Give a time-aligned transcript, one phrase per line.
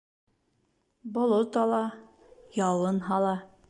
[1.19, 1.85] Болот ала.
[2.67, 3.41] яуын һала.